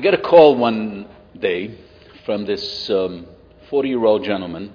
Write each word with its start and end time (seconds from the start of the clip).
I 0.00 0.02
get 0.02 0.14
a 0.14 0.22
call 0.22 0.56
one 0.56 1.10
day 1.38 1.76
from 2.24 2.46
this 2.46 2.86
40 2.86 2.96
um, 2.96 3.26
year 3.84 4.02
old 4.02 4.24
gentleman 4.24 4.72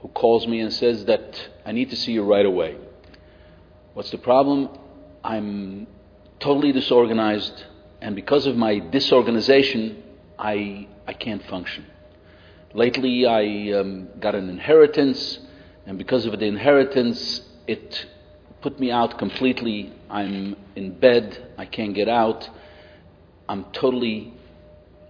who 0.00 0.08
calls 0.08 0.46
me 0.46 0.60
and 0.60 0.72
says 0.72 1.04
that 1.04 1.48
I 1.66 1.72
need 1.72 1.90
to 1.90 1.96
see 1.96 2.12
you 2.12 2.22
right 2.22 2.46
away. 2.46 2.78
What's 3.92 4.10
the 4.10 4.16
problem? 4.16 4.70
I'm 5.22 5.86
totally 6.38 6.72
disorganized, 6.72 7.64
and 8.00 8.16
because 8.16 8.46
of 8.46 8.56
my 8.56 8.78
disorganization, 8.78 10.02
I, 10.38 10.88
I 11.06 11.12
can't 11.12 11.44
function. 11.44 11.84
Lately, 12.72 13.26
I 13.26 13.78
um, 13.78 14.08
got 14.20 14.34
an 14.34 14.48
inheritance, 14.48 15.38
and 15.84 15.98
because 15.98 16.24
of 16.24 16.32
the 16.38 16.46
inheritance, 16.46 17.42
it 17.66 18.06
put 18.62 18.80
me 18.80 18.90
out 18.90 19.18
completely. 19.18 19.92
I'm 20.08 20.56
in 20.76 20.98
bed, 20.98 21.52
I 21.58 21.66
can't 21.66 21.94
get 21.94 22.08
out. 22.08 22.48
I'm 23.50 23.64
totally 23.72 24.32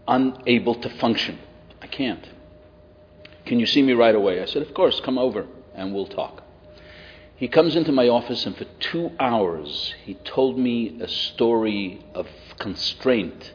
unable 0.08 0.74
to 0.76 0.88
function. 0.88 1.38
I 1.82 1.86
can't. 1.86 2.26
Can 3.44 3.60
you 3.60 3.66
see 3.66 3.82
me 3.82 3.92
right 3.92 4.14
away? 4.14 4.40
I 4.40 4.46
said, 4.46 4.62
Of 4.62 4.72
course, 4.72 4.98
come 5.00 5.18
over 5.18 5.46
and 5.74 5.92
we'll 5.92 6.06
talk. 6.06 6.42
He 7.36 7.48
comes 7.48 7.76
into 7.76 7.92
my 7.92 8.08
office, 8.08 8.46
and 8.46 8.56
for 8.56 8.64
two 8.80 9.10
hours, 9.20 9.94
he 10.04 10.14
told 10.14 10.58
me 10.58 10.98
a 11.02 11.08
story 11.08 12.02
of 12.14 12.26
constraint, 12.58 13.52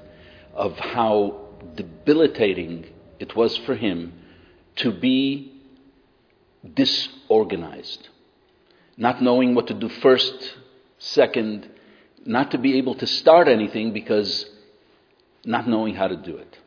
of 0.53 0.77
how 0.77 1.47
debilitating 1.73 2.85
it 3.19 3.35
was 3.35 3.57
for 3.57 3.73
him 3.73 4.13
to 4.75 4.91
be 4.91 5.51
disorganized, 6.75 8.09
not 8.97 9.19
knowing 9.19 9.55
what 9.55 9.65
to 9.67 9.73
do 9.73 9.89
first, 9.89 10.57
second, 10.99 11.69
not 12.23 12.51
to 12.51 12.59
be 12.59 12.77
able 12.77 12.93
to 12.95 13.07
start 13.07 13.47
anything 13.47 13.91
because 13.91 14.51
not 15.45 15.67
knowing 15.67 15.95
how 15.95 16.07
to 16.07 16.15
do 16.15 16.37
it. 16.37 16.57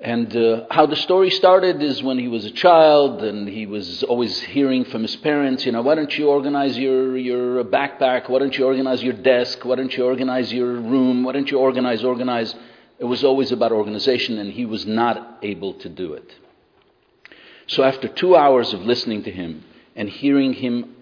And 0.00 0.36
uh, 0.36 0.66
how 0.70 0.86
the 0.86 0.96
story 0.96 1.30
started 1.30 1.82
is 1.82 2.02
when 2.02 2.18
he 2.18 2.28
was 2.28 2.44
a 2.44 2.50
child 2.50 3.22
and 3.22 3.48
he 3.48 3.64
was 3.64 4.02
always 4.02 4.38
hearing 4.42 4.84
from 4.84 5.02
his 5.02 5.16
parents, 5.16 5.64
you 5.64 5.72
know, 5.72 5.82
why 5.82 5.94
don't 5.94 6.16
you 6.18 6.28
organize 6.28 6.76
your, 6.76 7.16
your 7.16 7.64
backpack? 7.64 8.28
Why 8.28 8.40
don't 8.40 8.56
you 8.58 8.66
organize 8.66 9.02
your 9.02 9.14
desk? 9.14 9.64
Why 9.64 9.76
don't 9.76 9.96
you 9.96 10.04
organize 10.04 10.52
your 10.52 10.72
room? 10.72 11.24
Why 11.24 11.32
don't 11.32 11.50
you 11.50 11.58
organize, 11.58 12.04
organize? 12.04 12.54
It 12.98 13.04
was 13.04 13.24
always 13.24 13.52
about 13.52 13.72
organization 13.72 14.38
and 14.38 14.52
he 14.52 14.66
was 14.66 14.84
not 14.84 15.38
able 15.42 15.74
to 15.74 15.88
do 15.88 16.12
it. 16.14 16.34
So 17.66 17.82
after 17.82 18.08
two 18.08 18.36
hours 18.36 18.74
of 18.74 18.82
listening 18.82 19.22
to 19.22 19.30
him 19.30 19.64
and 19.96 20.08
hearing 20.08 20.52
him 20.52 20.94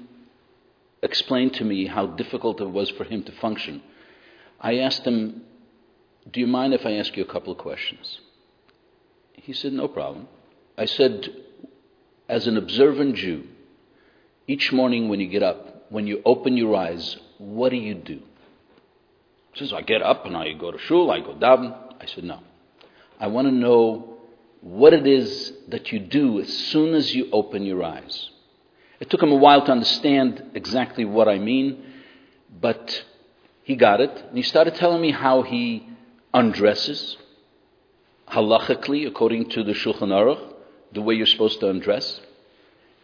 explain 1.03 1.51
to 1.51 1.65
me 1.65 1.87
how 1.87 2.07
difficult 2.07 2.61
it 2.61 2.71
was 2.71 2.89
for 2.91 3.05
him 3.05 3.25
to 3.25 3.33
function, 3.33 3.83
I 4.61 4.79
asked 4.79 5.05
him, 5.05 5.43
do 6.31 6.41
you 6.41 6.47
mind 6.47 6.75
if 6.75 6.87
I 6.87 6.93
ask 6.93 7.17
you 7.17 7.23
a 7.23 7.33
couple 7.33 7.53
of 7.53 7.59
questions? 7.59 8.21
He 9.35 9.53
said, 9.53 9.73
No 9.73 9.89
problem. 9.89 10.29
I 10.79 10.85
said, 10.85 11.29
As 12.29 12.47
an 12.47 12.57
observant 12.57 13.17
Jew, 13.17 13.45
each 14.47 14.73
morning 14.73 15.09
when 15.09 15.21
you 15.21 15.29
get 15.29 15.43
up, 15.43 15.91
when 15.91 16.07
you 16.07 16.23
open 16.25 16.57
your 16.57 16.77
eyes, 16.77 17.17
what 17.39 17.71
do 17.71 17.77
you 17.77 17.95
do? 17.95 18.21
He 19.53 19.59
says, 19.59 19.73
I 19.73 19.83
get 19.83 20.03
up 20.03 20.25
and 20.27 20.37
I 20.37 20.53
go 20.53 20.71
to 20.71 20.79
shul, 20.79 21.11
I 21.11 21.21
go 21.21 21.35
down. 21.35 21.75
I 22.01 22.07
said, 22.07 22.25
No. 22.25 22.41
I 23.19 23.27
want 23.27 23.49
to 23.49 23.53
know 23.53 24.19
what 24.61 24.93
it 24.93 25.07
is 25.07 25.53
that 25.69 25.91
you 25.93 25.99
do 25.99 26.41
as 26.41 26.49
soon 26.49 26.95
as 26.95 27.13
you 27.15 27.29
open 27.33 27.65
your 27.65 27.83
eyes. 27.83 28.31
It 29.01 29.11
took 29.11 29.23
him 29.23 29.33
a 29.33 29.37
while 29.37 29.65
to 29.67 29.73
understand 29.73 30.53
exactly 30.55 31.05
what 31.05 31.29
I 31.29 31.39
mean, 31.39 31.85
but 32.61 33.05
he 33.65 33.75
got 33.75 34.01
it. 34.01 34.25
And 34.29 34.37
he 34.37 34.45
started 34.45 34.77
telling 34.77 35.03
me 35.03 35.11
how 35.11 35.43
he 35.43 35.89
undresses, 36.33 37.17
halachically, 38.29 39.07
according 39.07 39.51
to 39.51 39.63
the 39.63 39.73
Shulchan 39.73 40.09
Aruch, 40.09 40.53
the 40.93 41.03
way 41.03 41.15
you're 41.15 41.27
supposed 41.27 41.61
to 41.61 41.69
undress. 41.69 42.21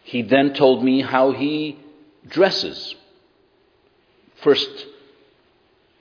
He 0.05 0.23
then 0.23 0.55
told 0.55 0.85
me 0.85 1.03
how 1.03 1.33
he 1.33 1.79
dresses. 2.27 2.95
First, 4.43 4.87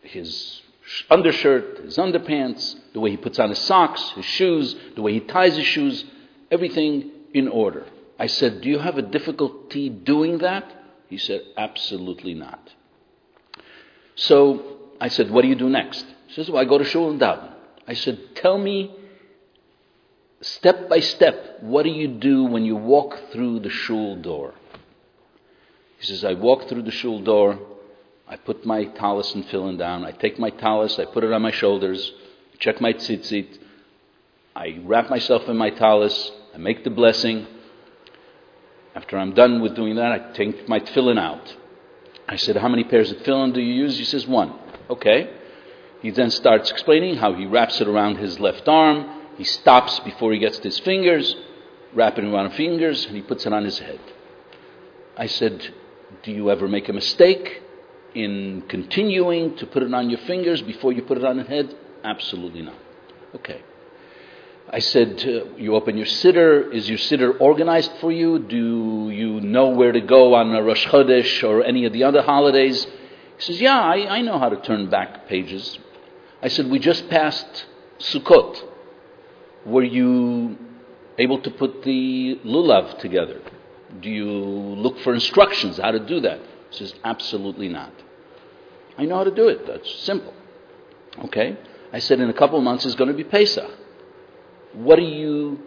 his 0.02 0.62
undershirt, 1.10 1.80
his 1.80 1.98
underpants, 1.98 2.76
the 2.94 3.00
way 3.00 3.12
he 3.12 3.18
puts 3.18 3.40
on 3.40 3.50
his 3.50 3.60
socks, 3.60 4.12
his 4.12 4.26
shoes, 4.26 4.76
the 4.96 5.02
way 5.02 5.14
he 5.14 5.20
ties 5.20 5.58
his 5.58 5.66
shoes, 5.66 6.06
everything 6.50 7.12
in 7.34 7.48
order. 7.48 7.86
I 8.20 8.28
said, 8.28 8.62
Do 8.62 8.70
you 8.70 8.80
have 8.80 8.98
a 8.98 9.02
difficulty 9.02 9.90
doing 9.90 10.40
that? 10.40 10.72
He 11.10 11.18
said, 11.18 11.42
Absolutely 11.58 12.34
not. 12.34 12.74
So 14.16 14.78
I 15.00 15.10
said, 15.10 15.30
What 15.30 15.42
do 15.42 15.48
you 15.48 15.56
do 15.56 15.70
next? 15.70 16.06
He 16.28 16.34
says, 16.34 16.50
Well, 16.50 16.62
I 16.62 16.66
go 16.66 16.78
to 16.78 16.84
shul 16.84 17.10
and 17.10 17.20
daven. 17.20 17.52
I 17.88 17.94
said, 17.94 18.36
Tell 18.36 18.58
me 18.58 18.94
step 20.42 20.88
by 20.90 21.00
step, 21.00 21.58
what 21.62 21.84
do 21.84 21.90
you 21.90 22.08
do 22.08 22.44
when 22.44 22.64
you 22.66 22.76
walk 22.76 23.32
through 23.32 23.62
the 23.62 23.70
shul 23.70 24.18
door? 24.18 24.54
He 26.00 26.06
says, 26.06 26.24
I 26.24 26.34
walk 26.34 26.68
through 26.68 26.84
the 26.84 26.92
shul 26.92 27.22
door, 27.22 27.60
I 28.28 28.36
put 28.36 28.66
my 28.66 28.86
tallis 28.86 29.34
and 29.34 29.46
tefillin 29.46 29.78
down, 29.78 30.06
I 30.06 30.12
take 30.12 30.38
my 30.38 30.52
tallis, 30.52 31.00
I 31.00 31.06
put 31.06 31.24
it 31.24 31.34
on 31.34 31.42
my 31.42 31.52
shoulders, 31.52 32.12
check 32.60 32.80
my 32.82 32.94
tzitzit, 32.94 33.58
I 34.56 34.80
wrap 34.84 35.10
myself 35.10 35.48
in 35.48 35.58
my 35.58 35.72
tallis, 35.72 36.32
I 36.54 36.58
make 36.58 36.84
the 36.84 36.90
blessing. 36.90 37.48
After 38.96 39.18
I'm 39.18 39.34
done 39.34 39.62
with 39.62 39.76
doing 39.76 39.96
that, 39.96 40.12
I 40.12 40.34
take 40.34 40.68
my 40.68 40.80
tefillin 40.80 41.20
out. 41.20 41.56
I 42.28 42.36
said, 42.36 42.58
How 42.58 42.68
many 42.68 42.84
pairs 42.84 43.12
of 43.12 43.18
tefillin 43.18 43.54
do 43.54 43.62
you 43.62 43.74
use? 43.74 43.98
He 43.98 44.06
says, 44.06 44.28
One. 44.28 44.54
Okay. 44.90 45.37
He 46.02 46.12
then 46.12 46.30
starts 46.30 46.70
explaining 46.70 47.16
how 47.16 47.34
he 47.34 47.46
wraps 47.46 47.82
it 47.82 47.88
around 47.88 48.18
his 48.18 48.40
left 48.40 48.68
arm, 48.68 49.18
he 49.38 49.44
stops 49.44 50.00
before 50.00 50.34
he 50.34 50.40
gets 50.40 50.58
to 50.58 50.64
his 50.66 50.80
fingers, 50.80 51.36
wrapping 51.94 52.34
around 52.34 52.52
fingers, 52.54 53.06
and 53.06 53.16
he 53.16 53.22
puts 53.22 53.46
it 53.46 53.54
on 53.54 53.64
his 53.64 53.80
head. 53.80 54.00
I 55.16 55.28
said, 55.28 55.74
Do 56.24 56.32
you 56.32 56.52
ever 56.52 56.68
make 56.68 56.90
a 56.90 56.94
mistake 56.94 57.62
in 58.14 58.64
continuing 58.68 59.56
to 59.58 59.66
put 59.68 59.84
it 59.84 59.94
on 59.94 60.10
your 60.10 60.20
fingers 60.20 60.62
before 60.62 60.92
you 60.92 61.04
put 61.04 61.18
it 61.18 61.26
on 61.26 61.38
the 61.38 61.44
head? 61.44 61.76
Absolutely 62.04 62.64
not. 62.64 62.76
Okay. 63.36 63.62
I 64.70 64.80
said, 64.80 65.24
uh, 65.26 65.56
You 65.56 65.76
open 65.76 65.98
your 65.98 66.06
siddur. 66.06 66.74
Is 66.74 66.90
your 66.90 66.98
siddur 66.98 67.40
organized 67.40 67.92
for 68.02 68.12
you? 68.12 68.40
Do 68.40 69.10
you 69.10 69.40
know 69.42 69.70
where 69.70 69.92
to 69.92 70.02
go 70.02 70.34
on 70.34 70.54
a 70.54 70.62
Rosh 70.62 70.86
Chodesh 70.88 71.48
or 71.48 71.64
any 71.64 71.86
of 71.86 71.94
the 71.94 72.04
other 72.04 72.22
holidays? 72.22 72.86
He 73.38 73.44
says, 73.44 73.62
Yeah, 73.62 73.80
I, 73.80 74.18
I 74.18 74.22
know 74.22 74.40
how 74.40 74.50
to 74.50 74.60
turn 74.62 74.90
back 74.90 75.28
pages. 75.28 75.80
I 76.48 76.50
said, 76.50 76.70
We 76.70 76.80
just 76.80 77.10
passed 77.10 77.66
Sukkot. 78.00 78.64
Were 79.66 79.84
you 79.84 80.58
able 81.18 81.42
to 81.42 81.52
put 81.52 81.84
the 81.84 82.40
lulav 82.46 83.00
together? 83.00 83.42
Do 84.00 84.10
you 84.10 84.30
look 84.30 84.98
for 85.00 85.14
instructions 85.14 85.76
how 85.78 85.92
to 85.92 86.00
do 86.00 86.22
that? 86.22 86.40
He 86.70 86.78
says, 86.78 86.94
absolutely 87.04 87.68
not. 87.68 87.92
I 88.98 89.04
know 89.04 89.18
how 89.18 89.26
to 89.26 89.36
do 89.36 89.50
it. 89.50 89.68
That's 89.68 89.94
simple. 90.06 90.34
Okay? 91.26 91.58
I 91.92 92.00
said, 92.00 92.22
in 92.22 92.30
a 92.30 92.34
couple 92.34 92.58
of 92.58 92.64
months 92.64 92.86
it's 92.86 92.96
going 92.96 93.10
to 93.10 93.18
be 93.18 93.26
Pesach. 93.26 93.70
What 94.72 94.96
do 94.96 95.04
you 95.04 95.60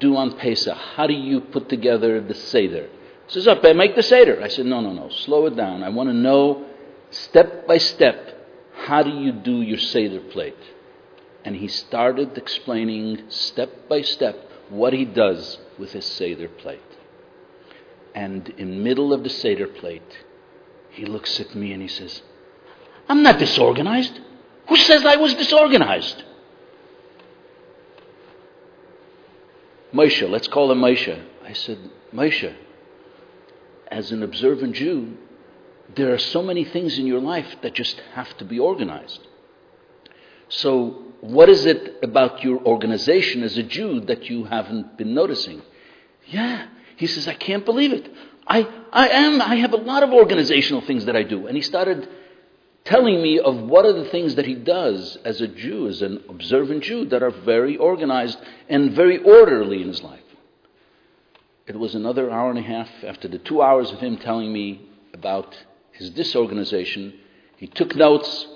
do 0.00 0.16
on 0.16 0.38
Pesach? 0.38 0.78
How 0.96 1.06
do 1.06 1.12
you 1.12 1.42
put 1.42 1.68
together 1.68 2.22
the 2.22 2.34
Seder? 2.34 2.88
He 3.26 3.32
says, 3.34 3.46
up, 3.48 3.62
make 3.62 3.94
the 3.94 4.02
Seder. 4.02 4.42
I 4.42 4.48
said, 4.48 4.64
no, 4.64 4.80
no, 4.80 4.94
no, 4.94 5.10
slow 5.10 5.44
it 5.44 5.56
down. 5.56 5.82
I 5.82 5.90
want 5.90 6.08
to 6.08 6.14
know 6.14 6.64
step 7.10 7.66
by 7.66 7.76
step, 7.76 8.35
how 8.88 9.02
do 9.02 9.10
you 9.10 9.32
do 9.32 9.62
your 9.62 9.78
Seder 9.78 10.20
plate? 10.20 10.64
and 11.46 11.54
he 11.54 11.68
started 11.68 12.36
explaining 12.36 13.22
step 13.28 13.88
by 13.88 14.02
step 14.02 14.36
what 14.68 14.92
he 14.92 15.04
does 15.04 15.58
with 15.78 15.92
his 15.92 16.04
Seder 16.04 16.48
plate. 16.48 16.80
And 18.16 18.48
in 18.58 18.82
middle 18.82 19.12
of 19.12 19.22
the 19.22 19.30
Seder 19.30 19.68
plate, 19.68 20.24
he 20.90 21.06
looks 21.06 21.38
at 21.38 21.54
me 21.54 21.72
and 21.72 21.80
he 21.80 21.86
says, 21.86 22.20
I'm 23.08 23.22
not 23.22 23.38
disorganized. 23.38 24.18
Who 24.68 24.76
says 24.76 25.06
I 25.06 25.14
was 25.14 25.34
disorganized? 25.34 26.24
Moshe, 29.94 30.28
let's 30.28 30.48
call 30.48 30.72
him 30.72 30.80
Moshe. 30.80 31.22
I 31.44 31.52
said, 31.52 31.78
Moshe, 32.12 32.52
as 33.86 34.10
an 34.10 34.24
observant 34.24 34.74
Jew, 34.74 35.16
there 35.94 36.12
are 36.12 36.18
so 36.18 36.42
many 36.42 36.64
things 36.64 36.98
in 36.98 37.06
your 37.06 37.20
life 37.20 37.56
that 37.62 37.74
just 37.74 38.00
have 38.14 38.36
to 38.38 38.44
be 38.44 38.58
organized. 38.58 39.20
So 40.48 41.02
what 41.20 41.48
is 41.48 41.66
it 41.66 41.98
about 42.02 42.42
your 42.42 42.60
organization 42.64 43.42
as 43.42 43.56
a 43.56 43.62
Jew 43.62 44.00
that 44.00 44.28
you 44.30 44.44
haven't 44.44 44.96
been 44.96 45.14
noticing? 45.14 45.62
Yeah. 46.26 46.66
He 46.96 47.06
says, 47.06 47.28
I 47.28 47.34
can't 47.34 47.64
believe 47.64 47.92
it. 47.92 48.10
I, 48.46 48.68
I 48.92 49.08
am, 49.08 49.42
I 49.42 49.56
have 49.56 49.72
a 49.72 49.78
lot 49.78 50.02
of 50.02 50.10
organizational 50.12 50.82
things 50.82 51.04
that 51.06 51.16
I 51.16 51.22
do. 51.22 51.46
And 51.46 51.56
he 51.56 51.62
started 51.62 52.08
telling 52.84 53.20
me 53.20 53.40
of 53.40 53.56
what 53.56 53.84
are 53.84 53.92
the 53.92 54.08
things 54.10 54.36
that 54.36 54.46
he 54.46 54.54
does 54.54 55.18
as 55.24 55.40
a 55.40 55.48
Jew, 55.48 55.88
as 55.88 56.02
an 56.02 56.22
observant 56.28 56.84
Jew, 56.84 57.06
that 57.06 57.22
are 57.22 57.30
very 57.30 57.76
organized 57.76 58.38
and 58.68 58.92
very 58.92 59.18
orderly 59.18 59.82
in 59.82 59.88
his 59.88 60.02
life. 60.02 60.20
It 61.66 61.76
was 61.76 61.96
another 61.96 62.30
hour 62.30 62.50
and 62.50 62.58
a 62.60 62.62
half 62.62 62.88
after 63.04 63.26
the 63.26 63.38
two 63.38 63.60
hours 63.60 63.90
of 63.90 63.98
him 63.98 64.18
telling 64.18 64.52
me 64.52 64.88
about 65.12 65.56
his 65.98 66.10
disorganization. 66.10 67.14
He 67.56 67.66
took 67.66 67.94
notes 67.94 68.46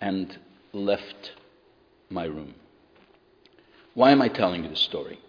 and 0.00 0.38
left 0.72 1.32
my 2.10 2.24
room. 2.24 2.54
Why 3.94 4.10
am 4.10 4.22
I 4.22 4.28
telling 4.28 4.64
you 4.64 4.70
this 4.70 4.80
story? 4.80 5.20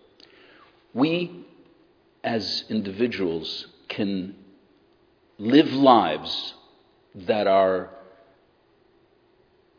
We, 0.93 1.45
as 2.23 2.63
individuals, 2.69 3.67
can 3.89 4.35
live 5.37 5.71
lives 5.73 6.53
that 7.15 7.47
are 7.47 7.89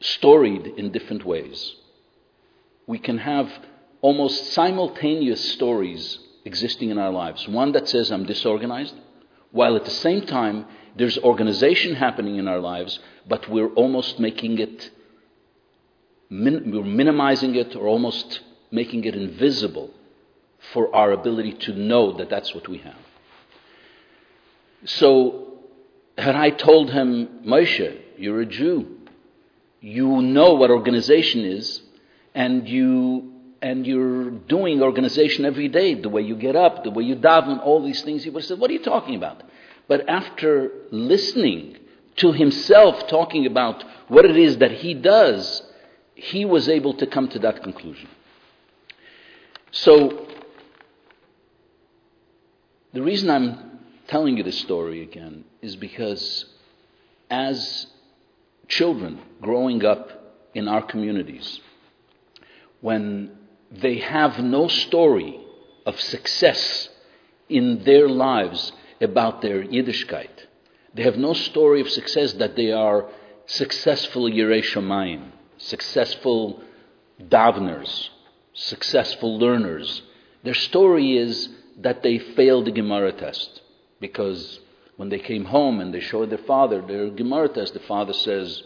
storied 0.00 0.66
in 0.66 0.92
different 0.92 1.24
ways. 1.24 1.74
We 2.86 2.98
can 2.98 3.18
have 3.18 3.50
almost 4.02 4.52
simultaneous 4.52 5.52
stories 5.52 6.18
existing 6.44 6.90
in 6.90 6.98
our 6.98 7.10
lives. 7.10 7.48
One 7.48 7.72
that 7.72 7.88
says, 7.88 8.12
I'm 8.12 8.26
disorganized, 8.26 8.94
while 9.50 9.76
at 9.76 9.86
the 9.86 9.90
same 9.90 10.26
time, 10.26 10.66
there's 10.96 11.18
organization 11.18 11.94
happening 11.96 12.36
in 12.36 12.48
our 12.48 12.60
lives, 12.60 12.98
but 13.28 13.48
we're 13.48 13.72
almost 13.74 14.20
making 14.20 14.58
it, 14.58 14.90
we're 16.30 16.84
minimizing 16.84 17.54
it 17.56 17.74
or 17.74 17.86
almost 17.86 18.40
making 18.70 19.04
it 19.04 19.14
invisible 19.14 19.90
for 20.72 20.94
our 20.94 21.12
ability 21.12 21.52
to 21.52 21.72
know 21.74 22.16
that 22.18 22.30
that's 22.30 22.54
what 22.54 22.68
we 22.68 22.78
have. 22.78 22.96
So, 24.86 25.58
had 26.16 26.36
I 26.36 26.50
told 26.50 26.90
him, 26.90 27.40
Moshe, 27.44 28.00
you're 28.18 28.40
a 28.40 28.46
Jew, 28.46 28.98
you 29.80 30.22
know 30.22 30.54
what 30.54 30.70
organization 30.70 31.44
is, 31.44 31.82
and 32.34 32.68
you 32.68 33.32
and 33.64 33.86
you're 33.86 34.30
doing 34.30 34.82
organization 34.82 35.46
every 35.46 35.68
day, 35.68 35.94
the 35.94 36.10
way 36.10 36.20
you 36.20 36.36
get 36.36 36.54
up, 36.54 36.84
the 36.84 36.90
way 36.90 37.02
you 37.02 37.16
daven, 37.16 37.64
all 37.64 37.82
these 37.82 38.02
things, 38.02 38.22
he 38.22 38.28
would 38.28 38.42
have 38.42 38.48
said, 38.48 38.58
What 38.58 38.68
are 38.70 38.74
you 38.74 38.82
talking 38.82 39.14
about? 39.14 39.42
But 39.88 40.08
after 40.08 40.70
listening 40.90 41.76
to 42.16 42.32
himself 42.32 43.06
talking 43.08 43.46
about 43.46 43.84
what 44.08 44.24
it 44.24 44.36
is 44.36 44.58
that 44.58 44.70
he 44.70 44.94
does, 44.94 45.62
he 46.14 46.44
was 46.44 46.68
able 46.68 46.94
to 46.94 47.06
come 47.06 47.28
to 47.28 47.38
that 47.40 47.62
conclusion. 47.62 48.08
So, 49.72 50.26
the 52.92 53.02
reason 53.02 53.28
I'm 53.28 53.80
telling 54.06 54.36
you 54.36 54.44
this 54.44 54.58
story 54.60 55.02
again 55.02 55.44
is 55.60 55.74
because 55.76 56.44
as 57.28 57.86
children 58.68 59.20
growing 59.42 59.84
up 59.84 60.10
in 60.54 60.68
our 60.68 60.82
communities, 60.82 61.60
when 62.80 63.32
they 63.72 63.98
have 63.98 64.38
no 64.38 64.68
story 64.68 65.40
of 65.84 66.00
success 66.00 66.88
in 67.48 67.82
their 67.84 68.08
lives 68.08 68.72
about 69.00 69.42
their 69.42 69.62
Yiddishkeit. 69.62 70.30
They 70.94 71.02
have 71.02 71.16
no 71.16 71.32
story 71.32 71.80
of 71.80 71.88
success 71.90 72.32
that 72.34 72.56
they 72.56 72.72
are 72.72 73.08
successful 73.46 74.24
Shamayim, 74.24 75.30
successful 75.58 76.62
daveners, 77.20 78.08
successful 78.52 79.38
learners. 79.38 80.02
Their 80.42 80.54
story 80.54 81.16
is 81.16 81.48
that 81.78 82.02
they 82.02 82.18
failed 82.18 82.66
the 82.66 82.70
Gemara 82.70 83.12
test 83.12 83.60
because 84.00 84.60
when 84.96 85.08
they 85.08 85.18
came 85.18 85.46
home 85.46 85.80
and 85.80 85.92
they 85.92 86.00
showed 86.00 86.30
their 86.30 86.38
father 86.38 86.80
their 86.80 87.10
Gemara 87.10 87.48
test, 87.48 87.74
the 87.74 87.80
father 87.80 88.12
says, 88.12 88.62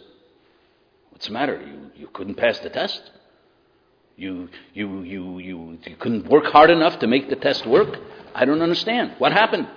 What's 1.10 1.26
the 1.26 1.32
matter? 1.32 1.60
You, 1.60 1.90
you 2.02 2.08
couldn't 2.12 2.36
pass 2.36 2.58
the 2.60 2.70
test? 2.70 3.00
You, 4.16 4.48
you, 4.74 5.02
you, 5.02 5.38
you, 5.38 5.78
you 5.84 5.96
couldn't 5.98 6.28
work 6.28 6.44
hard 6.46 6.70
enough 6.70 6.98
to 7.00 7.06
make 7.06 7.28
the 7.28 7.36
test 7.36 7.66
work? 7.66 7.98
I 8.34 8.44
don't 8.44 8.62
understand. 8.62 9.14
What 9.18 9.32
happened? 9.32 9.68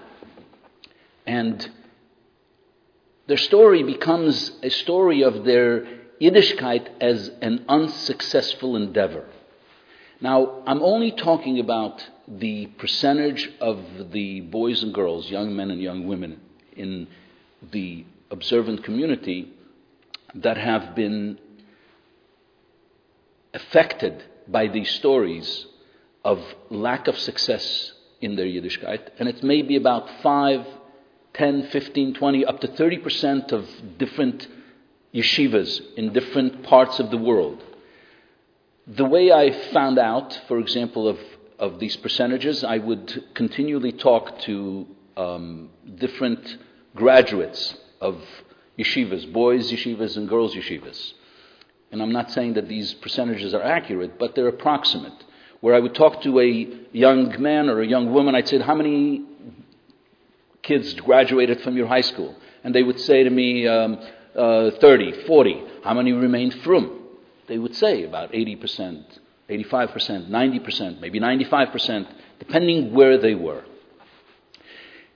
And 1.25 1.69
their 3.27 3.38
story 3.38 3.83
becomes 3.83 4.51
a 4.63 4.69
story 4.69 5.23
of 5.23 5.45
their 5.45 5.85
Yiddishkeit 6.19 6.88
as 7.00 7.31
an 7.41 7.65
unsuccessful 7.68 8.75
endeavor. 8.75 9.25
Now, 10.19 10.62
I'm 10.68 10.83
only 10.83 11.12
talking 11.12 11.59
about 11.59 12.07
the 12.27 12.68
percentage 12.77 13.50
of 13.59 14.12
the 14.12 14.41
boys 14.41 14.83
and 14.83 14.94
girls, 14.94 15.29
young 15.31 15.56
men 15.56 15.71
and 15.71 15.81
young 15.81 16.07
women 16.07 16.39
in 16.75 17.07
the 17.71 18.06
observant 18.29 18.83
community 18.83 19.51
that 20.35 20.57
have 20.57 20.95
been 20.95 21.39
affected 23.53 24.23
by 24.47 24.68
these 24.68 24.89
stories 24.91 25.65
of 26.23 26.39
lack 26.69 27.07
of 27.07 27.18
success 27.18 27.91
in 28.21 28.35
their 28.35 28.45
Yiddishkeit, 28.45 29.09
and 29.19 29.27
it 29.27 29.44
may 29.44 29.62
be 29.63 29.75
about 29.75 30.07
5, 30.21 30.65
10, 31.33 31.69
15, 31.69 32.13
20, 32.13 32.45
up 32.45 32.60
to 32.62 32.68
30% 32.68 33.51
of 33.51 33.68
different 33.98 34.48
yeshivas 35.13 35.81
in 35.95 36.13
different 36.13 36.63
parts 36.63 37.00
of 37.00 37.12
the 37.12 37.18
world. 37.18 37.63
The 38.88 39.06
way 39.06 39.31
I 39.31 39.51
found 39.72 40.00
out, 40.00 40.42
for 40.48 40.60
example, 40.60 41.07
of, 41.07 41.19
of 41.60 41.80
these 41.80 41.95
percentages, 41.98 42.63
I 42.63 42.78
would 42.78 43.24
continually 43.33 43.92
talk 43.92 44.39
to 44.42 44.88
um, 45.16 45.69
different 45.95 46.57
graduates 46.95 47.75
of 48.00 48.22
yeshivas, 48.78 49.31
boys 49.31 49.72
yeshivas 49.72 50.18
and 50.18 50.28
girls 50.28 50.56
yeshivas 50.56 51.13
and 51.92 52.01
I'm 52.01 52.12
not 52.12 52.31
saying 52.31 52.54
that 52.54 52.69
these 52.69 52.94
percentages 52.95 53.54
are 53.54 53.62
accurate, 53.62 54.18
but 54.18 54.33
they're 54.33 54.48
approximate. 54.48 55.25
Where 55.60 55.75
I 55.75 55.80
would 55.80 55.94
talk 55.94 56.22
to 56.24 56.39
a 56.39 56.68
young 56.92 57.39
man 57.42 57.69
or 57.69 57.81
a 57.81 57.88
young 57.88 58.13
woman, 58.13 58.33
I'd 58.33 58.48
say, 58.48 58.60
How 58.60 58.75
many 58.75 59.22
kids 60.63 60.94
graduated 60.94 61.62
from 61.62 61.78
your 61.78 61.88
high 61.88 62.02
school? 62.02 62.36
And 62.63 62.75
they 62.75 62.84
would 62.84 63.00
say 63.00 63.24
to 63.24 63.30
me, 63.30 63.68
um, 63.68 63.98
uh, 64.36 64.72
30, 64.80 65.25
40. 65.25 65.63
How 65.84 65.94
many 65.94 66.12
remained 66.12 66.54
from? 66.63 67.00
They 67.48 67.58
would 67.58 67.75
say 67.75 68.04
about 68.04 68.31
80%, 68.31 69.04
85%, 69.50 70.30
90%, 70.30 71.02
maybe 71.02 71.19
95%, 71.19 72.08
depending 72.40 72.94
where 72.94 73.18
they 73.18 73.35
were. 73.35 73.64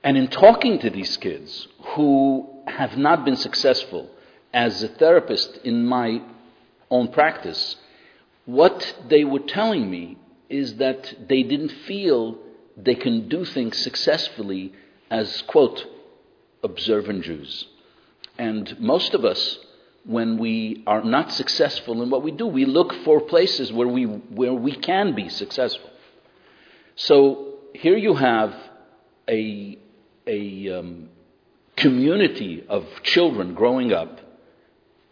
And 0.03 0.17
in 0.17 0.27
talking 0.27 0.79
to 0.79 0.89
these 0.89 1.17
kids 1.17 1.67
who 1.96 2.48
have 2.67 2.98
not 2.98 3.25
been 3.25 3.36
successful 3.36 4.10
as 4.53 4.84
a 4.84 4.88
therapist 4.88 5.58
in 5.63 5.86
my 5.86 6.22
own 6.91 7.12
practice, 7.12 7.77
what 8.46 8.96
they 9.08 9.24
were 9.24 9.39
telling 9.39 9.89
me 9.89 10.17
is 10.50 10.75
that 10.75 11.27
they 11.27 11.43
didn't 11.43 11.72
feel 11.88 12.38
they 12.77 12.96
can 12.96 13.27
do 13.29 13.46
things 13.46 13.77
successfully 13.77 14.74
as, 15.09 15.41
quote, 15.43 15.85
observant 16.63 17.24
Jews. 17.24 17.65
And 18.38 18.79
most 18.79 19.13
of 19.13 19.24
us, 19.24 19.59
when 20.05 20.38
we 20.38 20.83
are 20.85 21.03
not 21.03 21.31
successful 21.31 22.01
in 22.01 22.09
what 22.09 22.24
we 22.24 22.31
do, 22.31 22.47
we 22.47 22.65
look 22.65 22.93
for 23.03 23.21
places 23.21 23.71
where 23.71 23.88
we, 23.88 24.03
where 24.03 24.53
we 24.53 24.75
can 24.75 25.15
be 25.15 25.29
successful. 25.29 25.89
So 26.95 27.55
here 27.74 27.97
you 27.97 28.15
have 28.15 28.53
a, 29.27 29.77
a 30.27 30.79
um, 30.79 31.09
community 31.75 32.63
of 32.67 32.85
children 33.03 33.53
growing 33.53 33.93
up 33.93 34.19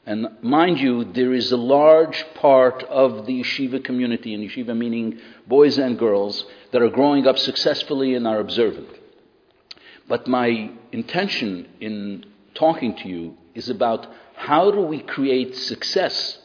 and 0.05 0.27
mind 0.41 0.79
you, 0.79 1.05
there 1.05 1.33
is 1.33 1.51
a 1.51 1.57
large 1.57 2.25
part 2.35 2.83
of 2.83 3.25
the 3.25 3.41
yeshiva 3.41 3.83
community, 3.83 4.33
and 4.33 4.43
yeshiva 4.43 4.75
meaning 4.75 5.19
boys 5.47 5.77
and 5.77 5.97
girls, 5.97 6.45
that 6.71 6.81
are 6.81 6.89
growing 6.89 7.25
up 7.25 7.37
successfully 7.39 8.15
and 8.15 8.27
are 8.27 8.39
observant. 8.39 8.89
But 10.07 10.27
my 10.27 10.69
intention 10.91 11.67
in 11.79 12.25
talking 12.53 12.95
to 12.97 13.07
you 13.07 13.37
is 13.55 13.69
about 13.69 14.07
how 14.35 14.71
do 14.71 14.81
we 14.81 14.99
create 14.99 15.55
success 15.55 16.37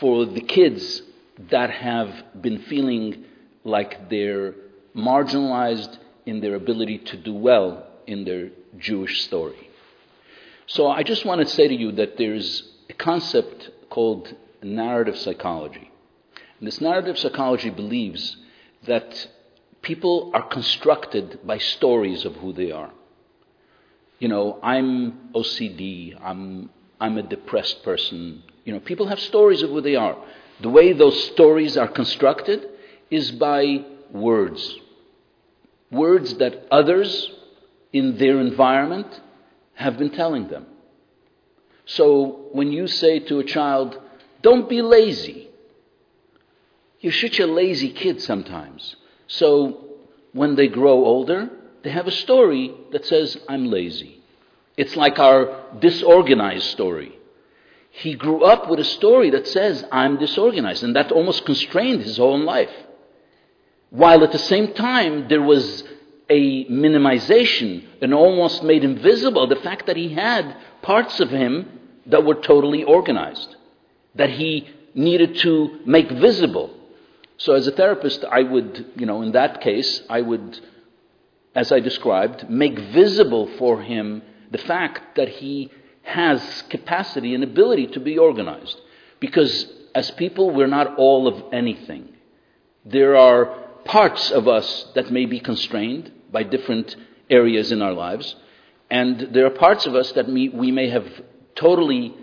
for 0.00 0.24
the 0.24 0.40
kids 0.40 1.02
that 1.50 1.70
have 1.70 2.10
been 2.40 2.60
feeling 2.62 3.24
like 3.64 4.08
they're 4.08 4.54
marginalized 4.96 5.98
in 6.26 6.40
their 6.40 6.54
ability 6.54 6.98
to 6.98 7.16
do 7.16 7.34
well 7.34 7.86
in 8.06 8.24
their 8.24 8.50
Jewish 8.78 9.22
story. 9.22 9.70
So 10.66 10.88
I 10.88 11.02
just 11.02 11.24
want 11.24 11.40
to 11.40 11.46
say 11.46 11.68
to 11.68 11.74
you 11.74 11.92
that 11.92 12.16
there's 12.16 12.62
a 12.88 12.94
concept 12.94 13.70
called 13.90 14.34
narrative 14.62 15.18
psychology. 15.18 15.90
And 16.58 16.66
this 16.66 16.80
narrative 16.80 17.18
psychology 17.18 17.70
believes 17.70 18.36
that 18.86 19.28
people 19.84 20.30
are 20.34 20.42
constructed 20.48 21.38
by 21.46 21.58
stories 21.58 22.24
of 22.24 22.34
who 22.36 22.52
they 22.52 22.72
are. 22.72 22.90
You 24.18 24.28
know, 24.28 24.58
I'm 24.62 25.30
OCD, 25.34 26.18
I'm, 26.20 26.70
I'm 27.00 27.18
a 27.18 27.22
depressed 27.22 27.82
person. 27.84 28.42
You 28.64 28.72
know, 28.72 28.80
people 28.80 29.06
have 29.06 29.20
stories 29.20 29.62
of 29.62 29.70
who 29.70 29.80
they 29.80 29.96
are. 29.96 30.16
The 30.60 30.70
way 30.70 30.92
those 30.92 31.22
stories 31.32 31.76
are 31.76 31.88
constructed 31.88 32.66
is 33.10 33.30
by 33.32 33.84
words. 34.10 34.78
Words 35.90 36.34
that 36.38 36.66
others 36.70 37.30
in 37.92 38.16
their 38.16 38.40
environment 38.40 39.20
have 39.74 39.98
been 39.98 40.10
telling 40.10 40.48
them. 40.48 40.66
So 41.84 42.48
when 42.52 42.72
you 42.72 42.86
say 42.86 43.18
to 43.20 43.40
a 43.40 43.44
child, 43.44 44.00
don't 44.40 44.68
be 44.68 44.80
lazy, 44.80 45.48
you're 47.00 47.12
such 47.12 47.38
a 47.38 47.46
lazy 47.46 47.90
kid 47.92 48.22
sometimes. 48.22 48.96
So 49.26 49.84
when 50.32 50.54
they 50.56 50.68
grow 50.68 51.04
older, 51.04 51.50
they 51.82 51.90
have 51.90 52.06
a 52.06 52.12
story 52.12 52.74
that 52.92 53.06
says, 53.06 53.36
I'm 53.48 53.70
lazy. 53.70 54.20
It's 54.76 54.96
like 54.96 55.18
our 55.18 55.64
disorganized 55.78 56.66
story. 56.66 57.18
he 57.96 58.14
grew 58.14 58.42
up 58.44 58.68
with 58.68 58.80
a 58.80 58.84
story 58.84 59.30
that 59.30 59.46
says, 59.46 59.84
I'm 59.92 60.18
disorganized, 60.18 60.82
and 60.82 60.96
that 60.96 61.12
almost 61.12 61.44
constrained 61.44 62.02
his 62.02 62.16
whole 62.16 62.40
life. 62.40 62.72
While 63.90 64.24
at 64.24 64.32
the 64.32 64.38
same 64.38 64.74
time, 64.74 65.28
there 65.28 65.40
was 65.40 65.84
a 66.28 66.64
minimization 66.64 67.84
and 68.02 68.12
almost 68.12 68.64
made 68.64 68.82
invisible 68.82 69.46
the 69.46 69.56
fact 69.56 69.86
that 69.86 69.96
he 69.96 70.08
had 70.08 70.56
parts 70.82 71.20
of 71.20 71.30
him 71.30 71.78
that 72.06 72.24
were 72.24 72.34
totally 72.34 72.82
organized, 72.82 73.54
that 74.16 74.30
he 74.30 74.68
needed 74.94 75.36
to 75.36 75.78
make 75.86 76.10
visible. 76.10 76.70
So, 77.36 77.54
as 77.54 77.66
a 77.66 77.72
therapist, 77.72 78.24
I 78.24 78.42
would, 78.42 78.92
you 78.96 79.06
know, 79.06 79.22
in 79.22 79.32
that 79.32 79.60
case, 79.60 80.02
I 80.08 80.20
would, 80.20 80.60
as 81.54 81.72
I 81.72 81.80
described, 81.80 82.48
make 82.48 82.78
visible 82.78 83.48
for 83.58 83.82
him 83.82 84.22
the 84.50 84.58
fact 84.58 85.16
that 85.16 85.28
he 85.28 85.70
has 86.02 86.62
capacity 86.68 87.34
and 87.34 87.42
ability 87.42 87.88
to 87.88 88.00
be 88.00 88.18
organized. 88.18 88.80
Because 89.18 89.66
as 89.94 90.10
people, 90.12 90.50
we're 90.50 90.66
not 90.66 90.96
all 90.96 91.26
of 91.26 91.52
anything. 91.52 92.10
There 92.84 93.16
are 93.16 93.46
parts 93.84 94.30
of 94.30 94.46
us 94.46 94.86
that 94.94 95.10
may 95.10 95.26
be 95.26 95.40
constrained 95.40 96.12
by 96.30 96.42
different 96.42 96.96
areas 97.30 97.72
in 97.72 97.82
our 97.82 97.92
lives, 97.92 98.36
and 98.90 99.28
there 99.32 99.46
are 99.46 99.50
parts 99.50 99.86
of 99.86 99.94
us 99.94 100.12
that 100.12 100.28
we 100.28 100.70
may 100.70 100.88
have 100.90 101.06
totally 101.54 102.14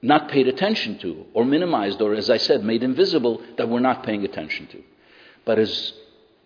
not 0.00 0.28
paid 0.28 0.46
attention 0.46 0.98
to, 0.98 1.26
or 1.34 1.44
minimized, 1.44 2.00
or 2.00 2.14
as 2.14 2.30
I 2.30 2.36
said, 2.36 2.64
made 2.64 2.82
invisible 2.82 3.42
that 3.56 3.68
we're 3.68 3.80
not 3.80 4.04
paying 4.04 4.24
attention 4.24 4.66
to. 4.68 4.82
But 5.44 5.58
as 5.58 5.92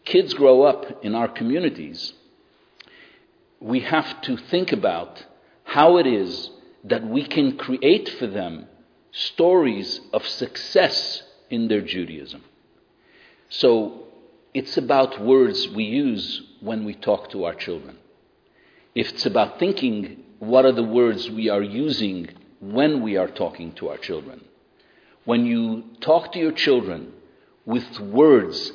kids 0.05 0.35
grow 0.35 0.63
up 0.63 1.05
in 1.05 1.15
our 1.15 1.29
communities, 1.29 2.13
we 3.61 3.81
have 3.81 4.21
to 4.23 4.37
think 4.37 4.73
about 4.73 5.25
how 5.65 5.99
it 5.99 6.07
is 6.07 6.51
that 6.85 7.07
we 7.07 7.25
can 7.25 7.57
create 7.57 8.09
for 8.09 8.27
them 8.27 8.67
stories 9.13 10.01
of 10.13 10.27
success 10.27 11.23
in 11.51 11.69
their 11.69 11.83
Judaism. 11.83 12.43
So 13.51 14.07
it's 14.55 14.77
about 14.77 15.21
words 15.23 15.69
we 15.69 15.85
use 15.85 16.43
when 16.61 16.85
we 16.85 16.95
talk 16.95 17.31
to 17.31 17.45
our 17.45 17.55
children. 17.55 17.99
If 18.95 19.11
it's 19.11 19.27
about 19.27 19.59
thinking, 19.59 20.25
what 20.39 20.65
are 20.65 20.73
the 20.73 20.83
words 20.83 21.31
we 21.31 21.49
are 21.49 21.63
using 21.63 22.29
when 22.63 23.03
we 23.03 23.17
are 23.17 23.29
talking 23.29 23.73
to 23.75 23.89
our 23.89 23.99
children? 23.99 24.45
When 25.25 25.45
you 25.45 25.85
talk 26.01 26.33
to 26.33 26.39
your 26.39 26.53
children 26.53 27.13
with 27.67 28.01
words 28.01 28.73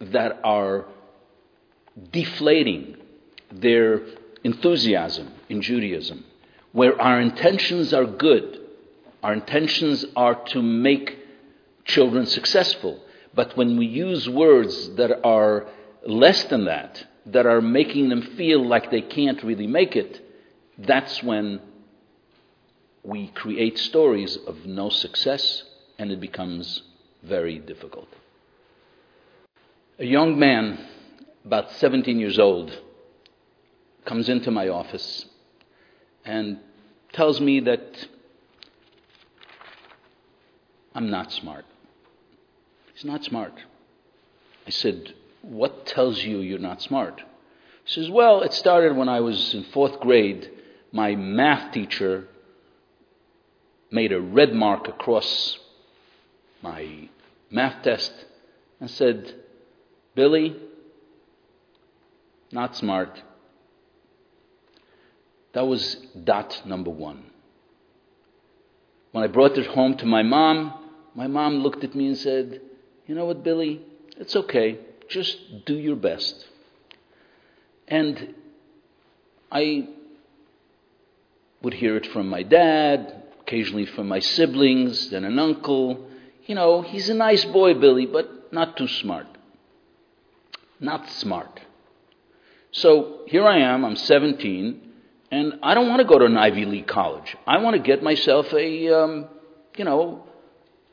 that 0.00 0.40
are 0.44 0.86
deflating 2.12 2.96
their 3.52 4.02
enthusiasm 4.44 5.32
in 5.48 5.62
Judaism, 5.62 6.24
where 6.72 7.00
our 7.00 7.20
intentions 7.20 7.94
are 7.94 8.04
good, 8.04 8.60
our 9.22 9.32
intentions 9.32 10.04
are 10.14 10.34
to 10.46 10.60
make 10.60 11.18
children 11.84 12.26
successful, 12.26 13.00
but 13.34 13.56
when 13.56 13.78
we 13.78 13.86
use 13.86 14.28
words 14.28 14.94
that 14.96 15.24
are 15.24 15.66
less 16.04 16.44
than 16.44 16.64
that, 16.64 17.04
that 17.26 17.46
are 17.46 17.60
making 17.60 18.08
them 18.08 18.22
feel 18.22 18.66
like 18.66 18.90
they 18.90 19.02
can't 19.02 19.42
really 19.42 19.66
make 19.66 19.96
it, 19.96 20.20
that's 20.78 21.22
when 21.22 21.60
we 23.02 23.28
create 23.28 23.78
stories 23.78 24.36
of 24.46 24.66
no 24.66 24.88
success 24.88 25.62
and 25.98 26.10
it 26.10 26.20
becomes 26.20 26.82
very 27.22 27.58
difficult. 27.58 28.08
A 29.98 30.04
young 30.04 30.38
man, 30.38 30.86
about 31.44 31.72
17 31.72 32.18
years 32.18 32.38
old, 32.38 32.78
comes 34.04 34.28
into 34.28 34.50
my 34.50 34.68
office 34.68 35.26
and 36.24 36.58
tells 37.12 37.40
me 37.40 37.60
that 37.60 38.06
I'm 40.94 41.10
not 41.10 41.32
smart. 41.32 41.64
He's 42.94 43.04
not 43.04 43.24
smart. 43.24 43.54
I 44.66 44.70
said, 44.70 45.14
What 45.42 45.86
tells 45.86 46.22
you 46.22 46.38
you're 46.40 46.58
not 46.58 46.82
smart? 46.82 47.22
He 47.84 47.92
says, 47.92 48.10
Well, 48.10 48.42
it 48.42 48.52
started 48.52 48.96
when 48.96 49.08
I 49.08 49.20
was 49.20 49.54
in 49.54 49.64
fourth 49.64 50.00
grade. 50.00 50.50
My 50.92 51.14
math 51.16 51.72
teacher 51.72 52.28
made 53.90 54.12
a 54.12 54.20
red 54.20 54.52
mark 54.52 54.88
across 54.88 55.58
my 56.62 57.08
math 57.50 57.82
test 57.82 58.12
and 58.80 58.90
said, 58.90 59.34
Billy, 60.14 60.56
not 62.52 62.76
smart. 62.76 63.22
That 65.52 65.66
was 65.66 65.96
dot 66.24 66.62
number 66.66 66.90
one. 66.90 67.24
When 69.12 69.24
I 69.24 69.26
brought 69.26 69.56
it 69.56 69.66
home 69.66 69.96
to 69.98 70.06
my 70.06 70.22
mom, 70.22 70.74
my 71.14 71.26
mom 71.26 71.58
looked 71.58 71.84
at 71.84 71.94
me 71.94 72.08
and 72.08 72.18
said, 72.18 72.60
you 73.06 73.14
know 73.14 73.24
what, 73.24 73.42
Billy? 73.42 73.80
It's 74.16 74.36
okay. 74.36 74.78
Just 75.08 75.64
do 75.64 75.74
your 75.74 75.96
best. 75.96 76.46
And 77.86 78.34
I 79.50 79.88
would 81.62 81.74
hear 81.74 81.96
it 81.96 82.06
from 82.06 82.28
my 82.28 82.42
dad, 82.42 83.22
occasionally 83.48 83.86
from 83.86 84.06
my 84.06 84.18
siblings, 84.18 85.08
then 85.08 85.24
an 85.24 85.38
uncle. 85.38 86.06
You 86.44 86.54
know, 86.54 86.82
he's 86.82 87.08
a 87.08 87.14
nice 87.14 87.44
boy, 87.46 87.74
Billy, 87.74 88.04
but 88.04 88.52
not 88.52 88.76
too 88.76 88.86
smart. 88.86 89.26
Not 90.78 91.08
smart. 91.10 91.60
So 92.72 93.20
here 93.26 93.46
I 93.46 93.60
am, 93.60 93.86
I'm 93.86 93.96
17, 93.96 94.80
and 95.30 95.54
I 95.62 95.72
don't 95.74 95.88
want 95.88 96.00
to 96.00 96.06
go 96.06 96.18
to 96.18 96.26
an 96.26 96.36
Ivy 96.36 96.66
League 96.66 96.86
college. 96.86 97.36
I 97.46 97.58
want 97.58 97.74
to 97.74 97.82
get 97.82 98.02
myself 98.02 98.52
a, 98.52 98.88
um, 98.94 99.28
you 99.78 99.84
know, 99.86 100.24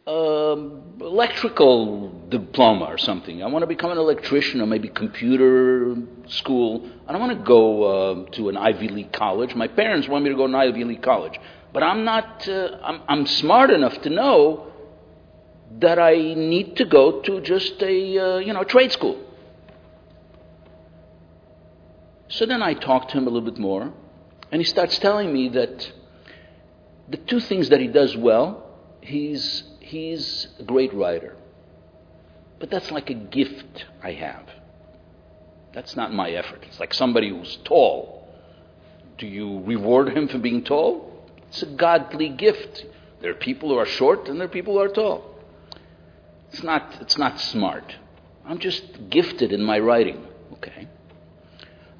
um, 0.07 0.93
electrical 1.01 2.27
diploma 2.29 2.85
or 2.85 2.97
something. 2.97 3.43
I 3.43 3.47
want 3.47 3.63
to 3.63 3.67
become 3.67 3.91
an 3.91 3.97
electrician 3.97 4.61
or 4.61 4.67
maybe 4.67 4.87
computer 4.87 5.95
school. 6.27 6.89
I 7.07 7.11
don't 7.11 7.21
want 7.21 7.37
to 7.37 7.43
go 7.43 7.83
uh, 7.83 8.29
to 8.31 8.49
an 8.49 8.55
Ivy 8.55 8.87
League 8.89 9.11
college. 9.11 9.55
My 9.55 9.67
parents 9.67 10.07
want 10.07 10.23
me 10.23 10.29
to 10.29 10.35
go 10.35 10.47
to 10.47 10.53
an 10.53 10.55
Ivy 10.55 10.85
League 10.85 11.01
college, 11.01 11.37
but 11.75 11.83
I'm 11.83 12.05
not. 12.05 12.47
Uh, 12.47 12.77
I'm, 12.81 13.01
I'm, 13.09 13.25
smart 13.25 13.69
enough 13.69 14.01
to 14.03 14.09
know 14.09 14.67
that 15.79 15.99
I 15.99 16.15
need 16.33 16.77
to 16.77 16.85
go 16.85 17.19
to 17.19 17.41
just 17.41 17.83
a 17.83 18.17
uh, 18.17 18.37
you 18.37 18.53
know 18.53 18.63
trade 18.63 18.93
school. 18.93 19.19
So 22.29 22.45
then 22.45 22.63
I 22.63 22.75
talk 22.75 23.09
to 23.09 23.17
him 23.17 23.27
a 23.27 23.29
little 23.29 23.49
bit 23.51 23.59
more, 23.59 23.93
and 24.53 24.61
he 24.61 24.63
starts 24.63 24.97
telling 24.99 25.33
me 25.33 25.49
that 25.49 25.91
the 27.09 27.17
two 27.17 27.41
things 27.41 27.67
that 27.67 27.81
he 27.81 27.87
does 27.87 28.15
well, 28.15 28.69
he's 29.01 29.63
he's 29.81 30.47
a 30.57 30.63
great 30.63 30.93
writer. 30.93 31.35
But 32.57 32.69
that's 32.69 32.89
like 32.89 33.09
a 33.09 33.15
gift 33.15 33.83
I 34.01 34.13
have. 34.13 34.47
That's 35.73 35.97
not 35.97 36.13
my 36.13 36.29
effort. 36.29 36.63
It's 36.69 36.79
like 36.79 36.93
somebody 36.93 37.31
who's 37.31 37.57
tall. 37.65 38.29
Do 39.17 39.27
you 39.27 39.59
reward 39.65 40.15
him 40.15 40.29
for 40.29 40.37
being 40.37 40.63
tall? 40.63 41.04
It's 41.55 41.63
a 41.63 41.67
godly 41.67 42.27
gift. 42.27 42.85
There 43.21 43.31
are 43.31 43.35
people 43.35 43.69
who 43.69 43.77
are 43.77 43.85
short 43.85 44.27
and 44.27 44.37
there 44.37 44.45
are 44.45 44.51
people 44.51 44.73
who 44.73 44.81
are 44.81 44.89
tall. 44.89 45.39
It's 46.51 46.61
not, 46.61 46.97
it's 46.99 47.17
not 47.17 47.39
smart. 47.39 47.95
I'm 48.43 48.59
just 48.59 49.09
gifted 49.09 49.53
in 49.53 49.63
my 49.63 49.79
writing. 49.79 50.21
Okay. 50.51 50.89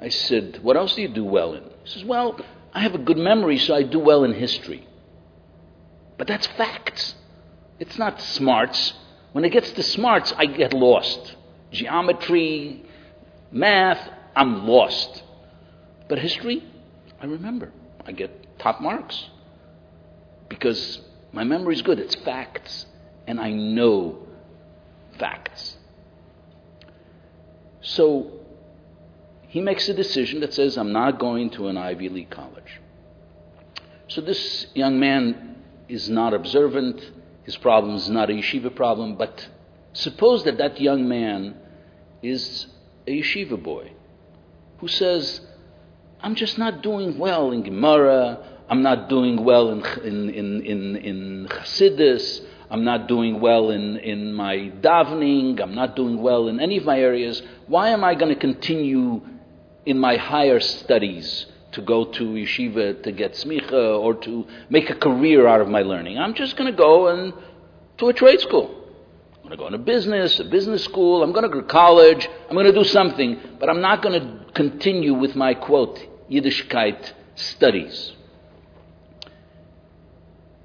I 0.02 0.10
said, 0.10 0.60
What 0.62 0.76
else 0.76 0.96
do 0.96 1.04
you 1.04 1.08
do 1.08 1.24
well 1.24 1.54
in? 1.54 1.64
He 1.64 1.90
says, 1.90 2.04
Well, 2.04 2.38
I 2.74 2.82
have 2.82 2.96
a 2.96 2.98
good 2.98 3.16
memory, 3.16 3.58
so 3.58 3.74
I 3.74 3.84
do 3.84 3.98
well 3.98 4.26
in 4.26 4.34
history. 4.34 4.86
But 6.18 6.28
that's 6.28 6.48
facts. 6.48 7.16
It's 7.80 7.98
not 7.98 8.20
smarts. 8.20 8.92
When 9.32 9.46
it 9.46 9.52
gets 9.52 9.72
to 9.72 9.84
smarts, 9.84 10.34
I 10.36 10.48
get 10.48 10.74
lost. 10.74 11.34
Geometry, 11.72 12.84
math, 13.54 14.06
I'm 14.36 14.68
lost. 14.68 15.24
But 16.10 16.20
history, 16.20 16.62
I 17.22 17.26
remember. 17.26 17.72
I 18.06 18.12
get 18.12 18.60
top 18.60 18.82
marks. 18.82 19.30
Because 20.50 21.02
my 21.32 21.44
memory 21.44 21.76
is 21.76 21.82
good. 21.82 22.00
It's 22.00 22.16
facts. 22.16 22.86
And 23.28 23.40
I 23.40 23.52
know 23.52 24.20
facts. 25.18 25.78
So 27.82 28.32
he 29.48 29.62
makes 29.62 29.88
a 29.90 29.94
decision 29.94 30.42
that 30.42 30.54
says, 30.54 30.78
I'm 30.78 30.92
not 30.92 31.20
going 31.20 31.50
to 31.52 31.68
an 31.68 31.78
Ivy 31.78 32.10
League 32.10 32.30
college. 32.30 32.82
So 34.08 34.22
this 34.22 34.68
young 34.74 35.00
man 35.00 35.56
is 35.88 36.10
not 36.10 36.34
observant. 36.34 37.12
His 37.44 37.56
problem 37.58 37.96
is 37.96 38.10
not 38.10 38.30
a 38.30 38.34
yeshiva 38.34 38.76
problem, 38.76 39.16
but 39.16 39.48
suppose 39.94 40.44
that 40.44 40.58
that 40.58 40.82
young 40.82 41.08
man 41.08 41.56
is 42.22 42.68
a 43.08 43.22
yeshiva 43.22 43.62
boy 43.62 43.92
who 44.80 44.88
says, 44.88 45.42
I'm 46.20 46.36
just 46.36 46.58
not 46.58 46.82
doing 46.82 47.18
well 47.18 47.52
in 47.52 47.64
Gemara, 47.64 48.55
I'm 48.70 48.82
not 48.82 49.10
doing 49.10 49.44
well 49.44 49.70
in, 49.70 49.86
in, 50.04 50.30
in, 50.30 50.62
in, 50.62 50.96
in 50.96 51.48
Chassidus, 51.50 52.42
I'm 52.70 52.84
not 52.84 53.08
doing 53.08 53.40
well 53.40 53.70
in, 53.70 53.98
in 53.98 54.34
my 54.34 54.56
davening, 54.82 55.62
I'm 55.62 55.76
not 55.76 55.96
doing 55.96 56.22
well 56.22 56.48
in 56.48 56.60
any 56.60 56.78
of 56.78 56.86
my 56.86 57.00
areas. 57.00 57.42
Why 57.68 57.90
am 57.90 58.04
I 58.04 58.16
going 58.16 58.34
to 58.34 58.40
continue 58.40 59.22
in 59.86 60.00
my 60.00 60.18
higher 60.18 60.60
studies 60.60 61.46
to 61.76 61.82
go 61.82 62.06
to 62.06 62.24
yeshiva 62.24 63.04
to 63.04 63.12
get 63.12 63.34
smicha 63.34 64.00
or 64.00 64.14
to 64.16 64.48
make 64.70 64.90
a 64.90 64.96
career 64.96 65.46
out 65.46 65.62
of 65.62 65.68
my 65.68 65.82
learning. 65.82 66.18
I'm 66.18 66.34
just 66.34 66.56
going 66.56 66.72
to 66.72 66.78
go 66.78 67.10
and 67.10 67.34
to 67.98 68.08
a 68.08 68.14
trade 68.14 68.40
school. 68.40 68.84
I'm 69.36 69.50
going 69.50 69.52
to 69.52 69.58
go 69.58 69.68
into 69.68 69.80
business, 69.80 70.40
a 70.40 70.46
business 70.46 70.84
school. 70.84 71.22
I'm 71.22 71.34
going 71.34 71.44
to 71.44 71.50
go 71.50 71.62
to 71.62 71.68
college. 71.68 72.28
I'm 72.50 72.56
going 72.56 72.66
to 72.66 72.74
do 72.74 72.86
something, 72.86 73.40
but 73.60 73.70
I'm 73.70 73.82
not 73.82 74.02
going 74.02 74.20
to 74.20 74.54
continue 74.54 75.14
with 75.14 75.36
my 75.36 75.54
quote 75.54 76.00
Yiddishkeit 76.32 77.12
studies. 77.36 78.14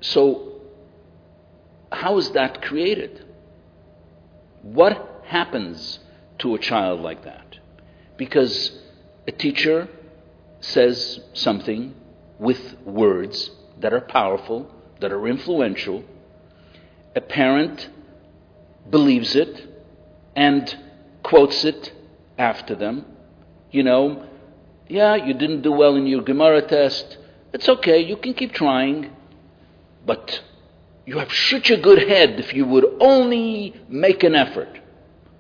So, 0.00 0.60
how 1.92 2.18
is 2.18 2.30
that 2.32 2.62
created? 2.62 3.24
What 4.62 5.22
happens 5.26 5.98
to 6.38 6.54
a 6.54 6.58
child 6.58 7.00
like 7.00 7.24
that? 7.24 7.58
Because 8.16 8.72
a 9.26 9.32
teacher 9.32 9.88
says 10.60 11.20
something 11.32 11.94
with 12.38 12.76
words 12.84 13.50
that 13.80 13.92
are 13.92 14.00
powerful, 14.00 14.70
that 15.00 15.12
are 15.12 15.26
influential. 15.26 16.04
A 17.14 17.20
parent 17.20 17.88
believes 18.88 19.34
it 19.34 19.68
and 20.36 20.76
quotes 21.22 21.64
it 21.64 21.92
after 22.38 22.74
them. 22.74 23.04
You 23.70 23.82
know, 23.82 24.26
yeah, 24.88 25.14
you 25.14 25.34
didn't 25.34 25.62
do 25.62 25.72
well 25.72 25.96
in 25.96 26.06
your 26.06 26.22
Gemara 26.22 26.62
test. 26.62 27.18
It's 27.52 27.68
okay, 27.68 28.00
you 28.00 28.16
can 28.16 28.34
keep 28.34 28.52
trying. 28.52 29.10
But 30.04 30.42
you 31.06 31.18
have 31.18 31.32
such 31.32 31.70
a 31.70 31.76
good 31.76 32.08
head 32.08 32.38
if 32.40 32.54
you 32.54 32.64
would 32.66 32.86
only 33.00 33.74
make 33.88 34.22
an 34.22 34.34
effort. 34.34 34.78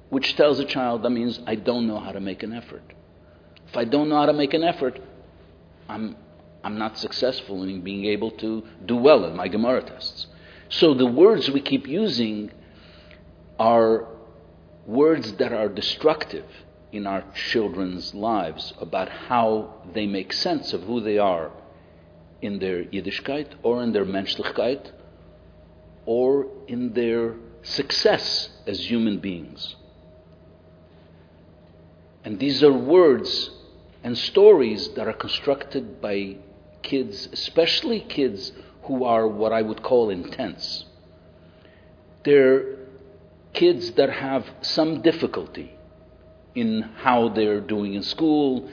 Which 0.08 0.34
tells 0.34 0.58
a 0.58 0.64
child, 0.64 1.04
that 1.04 1.10
means 1.10 1.38
I 1.46 1.54
don't 1.54 1.86
know 1.86 2.00
how 2.00 2.12
to 2.12 2.20
make 2.20 2.42
an 2.42 2.52
effort. 2.52 2.82
If 3.68 3.76
I 3.76 3.84
don't 3.84 4.08
know 4.08 4.16
how 4.16 4.26
to 4.26 4.32
make 4.32 4.54
an 4.54 4.64
effort, 4.64 4.98
I'm, 5.88 6.16
I'm 6.64 6.78
not 6.78 6.98
successful 6.98 7.62
in 7.62 7.82
being 7.82 8.06
able 8.06 8.32
to 8.32 8.64
do 8.84 8.96
well 8.96 9.24
in 9.24 9.36
my 9.36 9.46
Gemara 9.46 9.82
tests. 9.82 10.26
So 10.68 10.94
the 10.94 11.06
words 11.06 11.48
we 11.50 11.60
keep 11.60 11.86
using 11.86 12.50
are 13.58 14.08
words 14.86 15.34
that 15.34 15.52
are 15.52 15.68
destructive 15.68 16.46
in 16.90 17.06
our 17.06 17.22
children's 17.34 18.14
lives 18.14 18.72
about 18.80 19.08
how 19.08 19.74
they 19.94 20.06
make 20.06 20.32
sense 20.32 20.72
of 20.72 20.82
who 20.82 21.00
they 21.00 21.18
are 21.18 21.52
in 22.42 22.58
their 22.58 22.84
Yiddishkeit 22.84 23.48
or 23.62 23.82
in 23.82 23.92
their 23.92 24.04
Menschlichkeit 24.04 24.90
or 26.06 26.46
in 26.66 26.92
their 26.92 27.34
success 27.62 28.48
as 28.66 28.90
human 28.90 29.18
beings. 29.18 29.76
And 32.24 32.38
these 32.38 32.62
are 32.62 32.72
words 32.72 33.50
and 34.02 34.16
stories 34.16 34.88
that 34.94 35.06
are 35.06 35.12
constructed 35.12 36.00
by 36.00 36.36
kids, 36.82 37.28
especially 37.32 38.00
kids 38.00 38.52
who 38.84 39.04
are 39.04 39.26
what 39.26 39.52
I 39.52 39.62
would 39.62 39.82
call 39.82 40.10
intense. 40.10 40.84
They're 42.24 42.76
kids 43.52 43.92
that 43.92 44.10
have 44.10 44.46
some 44.62 45.02
difficulty 45.02 45.72
in 46.54 46.82
how 46.82 47.28
they're 47.28 47.60
doing 47.60 47.94
in 47.94 48.02
school, 48.02 48.68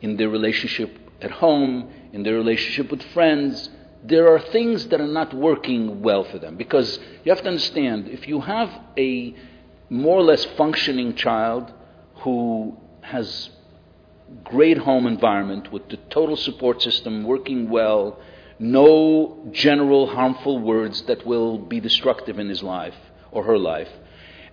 in 0.00 0.16
their 0.16 0.28
relationship 0.28 1.01
at 1.24 1.30
home, 1.30 1.90
in 2.12 2.22
their 2.22 2.34
relationship 2.34 2.90
with 2.90 3.02
friends. 3.14 3.70
There 4.04 4.28
are 4.34 4.40
things 4.40 4.86
that 4.88 5.00
are 5.00 5.06
not 5.06 5.32
working 5.32 6.02
well 6.02 6.24
for 6.24 6.38
them 6.38 6.56
because 6.56 6.98
you 7.24 7.30
have 7.32 7.42
to 7.42 7.48
understand 7.48 8.08
if 8.08 8.26
you 8.26 8.40
have 8.40 8.70
a 8.98 9.34
more 9.88 10.18
or 10.18 10.24
less 10.24 10.44
functioning 10.56 11.14
child 11.14 11.72
who 12.16 12.76
has 13.02 13.50
great 14.44 14.78
home 14.78 15.06
environment 15.06 15.72
with 15.72 15.88
the 15.88 15.96
total 16.08 16.36
support 16.36 16.80
system 16.82 17.24
working 17.24 17.68
well, 17.68 18.18
no 18.58 19.48
general 19.52 20.06
harmful 20.06 20.58
words 20.58 21.02
that 21.02 21.26
will 21.26 21.58
be 21.58 21.80
destructive 21.80 22.38
in 22.38 22.48
his 22.48 22.62
life 22.62 22.94
or 23.30 23.44
her 23.44 23.58
life. 23.58 23.88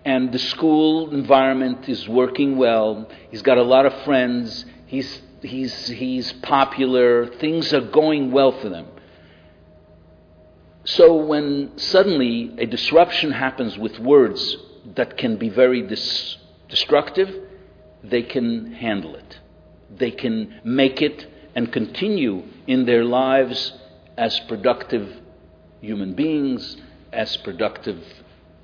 And 0.05 0.31
the 0.31 0.39
school 0.39 1.13
environment 1.13 1.87
is 1.89 2.07
working 2.07 2.57
well. 2.57 3.09
He's 3.31 3.41
got 3.41 3.57
a 3.57 3.63
lot 3.63 3.85
of 3.85 3.93
friends. 4.03 4.65
He's, 4.85 5.21
he's, 5.41 5.87
he's 5.87 6.31
popular. 6.33 7.27
Things 7.27 7.73
are 7.73 7.81
going 7.81 8.31
well 8.31 8.51
for 8.51 8.69
them. 8.69 8.87
So 10.85 11.15
when 11.15 11.77
suddenly 11.77 12.55
a 12.57 12.65
disruption 12.65 13.31
happens 13.31 13.77
with 13.77 13.99
words 13.99 14.57
that 14.95 15.17
can 15.17 15.37
be 15.37 15.49
very 15.49 15.83
dis- 15.83 16.37
destructive, 16.67 17.33
they 18.03 18.23
can 18.23 18.73
handle 18.73 19.15
it 19.15 19.39
they 19.89 20.11
can 20.11 20.61
make 20.63 21.01
it 21.01 21.27
and 21.55 21.71
continue 21.71 22.43
in 22.67 22.85
their 22.85 23.03
lives 23.03 23.73
as 24.17 24.39
productive 24.41 25.21
human 25.81 26.13
beings, 26.13 26.77
as 27.11 27.35
productive 27.37 28.01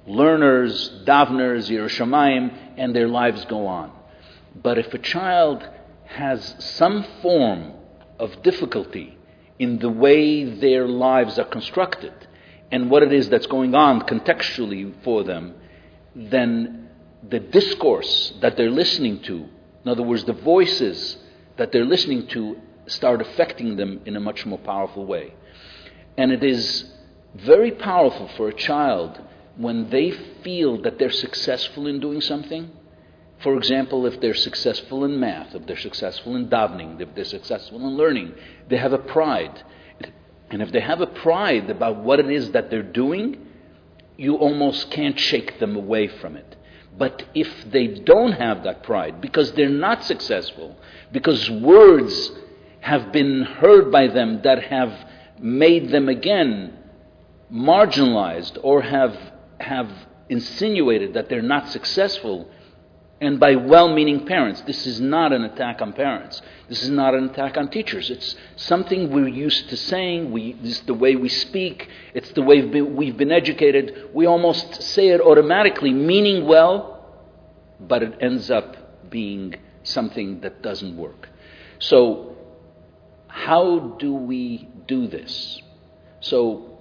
learners, 0.05 1.03
davners, 1.05 1.69
Yerushalayim, 1.69 2.75
and 2.77 2.95
their 2.95 3.07
lives 3.07 3.43
go 3.45 3.65
on. 3.65 3.91
But 4.61 4.77
if 4.77 4.93
a 4.93 4.99
child 4.99 5.67
has 6.05 6.55
some 6.59 7.05
form 7.21 7.73
of 8.19 8.41
difficulty 8.43 9.17
in 9.59 9.79
the 9.79 9.89
way 9.89 10.43
their 10.43 10.87
lives 10.87 11.39
are 11.39 11.45
constructed 11.45 12.13
and 12.71 12.89
what 12.89 13.03
it 13.03 13.13
is 13.13 13.29
that's 13.29 13.47
going 13.47 13.75
on 13.75 14.01
contextually 14.01 14.93
for 15.03 15.23
them, 15.23 15.53
then 16.15 16.89
the 17.27 17.39
discourse 17.39 18.33
that 18.41 18.57
they're 18.57 18.71
listening 18.71 19.21
to 19.21 19.49
in 19.85 19.91
other 19.91 20.01
words, 20.01 20.23
the 20.23 20.33
voices 20.33 21.15
that 21.57 21.71
they're 21.71 21.85
listening 21.85 22.25
to 22.27 22.57
start 22.87 23.21
affecting 23.21 23.75
them 23.75 24.01
in 24.05 24.15
a 24.15 24.19
much 24.19 24.43
more 24.45 24.57
powerful 24.57 25.05
way. 25.05 25.35
And 26.17 26.31
it 26.31 26.43
is 26.43 26.91
very 27.35 27.71
powerful 27.71 28.27
for 28.29 28.49
a 28.49 28.53
child 28.53 29.19
when 29.57 29.91
they 29.91 30.09
feel 30.09 30.81
that 30.81 30.97
they're 30.97 31.11
successful 31.11 31.85
in 31.85 31.99
doing 31.99 32.19
something. 32.19 32.71
For 33.39 33.57
example, 33.57 34.05
if 34.05 34.19
they're 34.21 34.33
successful 34.33 35.03
in 35.05 35.19
math, 35.19 35.53
if 35.53 35.65
they're 35.65 35.77
successful 35.77 36.35
in 36.35 36.47
davening, 36.47 36.99
if 37.01 37.13
they're 37.15 37.25
successful 37.25 37.79
in 37.79 37.97
learning, 37.97 38.33
they 38.69 38.77
have 38.77 38.93
a 38.93 38.97
pride. 38.97 39.63
And 40.49 40.61
if 40.61 40.71
they 40.71 40.79
have 40.79 41.01
a 41.01 41.07
pride 41.07 41.69
about 41.69 41.97
what 41.97 42.19
it 42.19 42.29
is 42.29 42.51
that 42.51 42.69
they're 42.69 42.83
doing, 42.83 43.45
you 44.17 44.35
almost 44.35 44.89
can't 44.91 45.19
shake 45.19 45.59
them 45.59 45.75
away 45.75 46.07
from 46.07 46.37
it. 46.37 46.55
But 46.97 47.25
if 47.33 47.69
they 47.69 47.87
don't 47.87 48.31
have 48.31 48.63
that 48.63 48.83
pride, 48.83 49.19
because 49.19 49.51
they're 49.51 49.69
not 49.69 50.05
successful, 50.05 50.77
because 51.11 51.49
words 51.49 52.31
have 52.79 53.11
been 53.11 53.41
heard 53.41 53.91
by 53.91 54.07
them 54.07 54.41
that 54.43 54.63
have 54.63 54.93
made 55.39 55.89
them 55.89 56.07
again 56.07 56.77
marginalized 57.51 58.57
or 58.63 58.81
have, 58.81 59.17
have 59.59 59.91
insinuated 60.29 61.15
that 61.15 61.27
they're 61.27 61.41
not 61.41 61.69
successful, 61.69 62.49
and 63.21 63.39
by 63.39 63.55
well 63.55 63.93
meaning 63.93 64.25
parents. 64.25 64.61
This 64.61 64.85
is 64.85 64.99
not 64.99 65.31
an 65.31 65.43
attack 65.43 65.81
on 65.81 65.93
parents. 65.93 66.41
This 66.67 66.83
is 66.83 66.89
not 66.89 67.13
an 67.13 67.29
attack 67.29 67.57
on 67.57 67.69
teachers. 67.69 68.09
It's 68.09 68.35
something 68.55 69.11
we're 69.11 69.27
used 69.27 69.69
to 69.69 69.77
saying. 69.77 70.31
We, 70.31 70.53
this 70.53 70.79
is 70.79 70.81
the 70.81 70.93
way 70.93 71.15
we 71.15 71.29
speak. 71.29 71.87
It's 72.13 72.29
the 72.31 72.41
way 72.41 72.61
we've 72.61 72.71
been, 72.71 72.95
we've 72.95 73.17
been 73.17 73.31
educated. 73.31 74.09
We 74.13 74.25
almost 74.25 74.81
say 74.81 75.09
it 75.09 75.21
automatically, 75.21 75.93
meaning 75.93 76.45
well, 76.45 77.07
but 77.79 78.03
it 78.03 78.17
ends 78.19 78.51
up 78.51 79.09
being 79.09 79.55
something 79.83 80.41
that 80.41 80.61
doesn't 80.61 80.97
work. 80.97 81.29
So, 81.79 82.35
how 83.27 83.95
do 83.99 84.13
we 84.13 84.67
do 84.87 85.07
this? 85.07 85.61
So, 86.19 86.79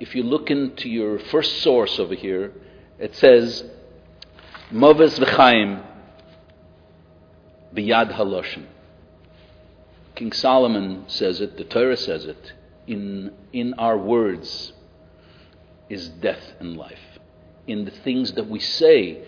if 0.00 0.14
you 0.14 0.24
look 0.24 0.50
into 0.50 0.88
your 0.88 1.18
first 1.18 1.62
source 1.62 1.98
over 1.98 2.14
here, 2.14 2.52
it 2.98 3.14
says, 3.16 3.64
Moves 4.70 5.18
v'chaim 5.18 5.82
biyad 7.74 8.12
haloshin. 8.14 8.64
King 10.14 10.32
Solomon 10.32 11.04
says 11.06 11.40
it, 11.40 11.56
the 11.56 11.64
Torah 11.64 11.96
says 11.96 12.24
it, 12.24 12.52
in, 12.86 13.32
in 13.52 13.74
our 13.74 13.98
words 13.98 14.72
is 15.90 16.08
death 16.08 16.54
and 16.60 16.76
life. 16.76 17.18
In 17.66 17.84
the 17.84 17.90
things 17.90 18.32
that 18.32 18.48
we 18.48 18.60
say 18.60 19.22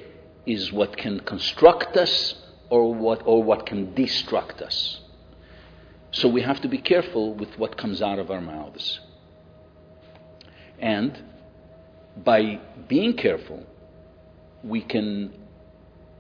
is 0.47 0.73
what 0.73 0.97
can 0.97 1.21
construct 1.21 1.97
us 1.97 2.35
or 2.71 2.95
what, 2.95 3.23
or 3.25 3.43
what 3.43 3.67
can 3.67 3.95
destruct 3.95 4.63
us. 4.63 5.01
So 6.13 6.29
we 6.29 6.43
have 6.43 6.61
to 6.63 6.69
be 6.69 6.79
careful 6.79 7.35
with 7.35 7.59
what 7.59 7.77
comes 7.77 8.01
out 8.01 8.19
of 8.19 8.31
our 8.31 8.41
mouths. 8.41 9.01
And 10.79 11.21
by 12.25 12.61
being 12.89 13.15
careful, 13.15 13.67
we 14.67 14.81
can 14.83 15.33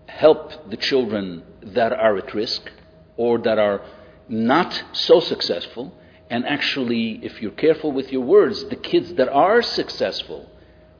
help 0.07 0.71
the 0.71 0.77
children 0.77 1.43
that 1.63 1.93
are 1.93 2.17
at 2.17 2.35
risk 2.35 2.71
or 3.17 3.39
that 3.39 3.59
are 3.59 3.83
not 4.29 4.83
so 4.93 5.21
successful. 5.21 5.93
And 6.31 6.47
actually, 6.47 7.25
if 7.25 7.41
you're 7.43 7.51
careful 7.53 7.93
with 7.93 8.13
your 8.13 8.23
words, 8.23 8.65
the 8.65 8.77
kids 8.77 9.15
that 9.15 9.29
are 9.29 9.63
successful, 9.63 10.51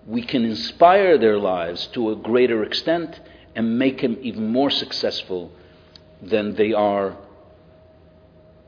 we 0.07 0.23
can 0.23 0.45
inspire 0.45 1.19
their 1.19 1.39
lives 1.39 1.89
to 1.89 2.11
a 2.11 2.17
greater 2.17 2.63
extent 2.63 3.21
and 3.55 3.79
make 3.79 4.03
them 4.03 4.19
even 4.21 4.53
more 4.53 4.71
successful 4.71 5.51
than 6.23 6.55
they 6.55 6.73
are 6.73 7.17